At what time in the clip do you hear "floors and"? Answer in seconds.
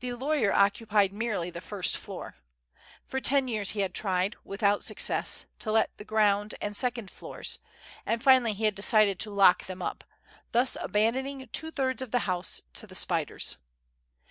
7.10-8.22